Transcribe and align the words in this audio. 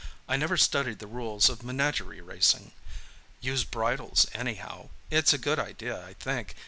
"I 0.27 0.35
never 0.35 0.57
studied 0.57 0.97
the 0.97 1.05
rules 1.05 1.47
of 1.47 1.61
menagerie 1.61 2.21
racing. 2.21 2.71
Use 3.39 3.63
bridles, 3.63 4.25
anyhow. 4.33 4.89
It's 5.11 5.31
a 5.31 5.37
good 5.37 5.59
idea, 5.59 6.03
I 6.03 6.13
think. 6.15 6.55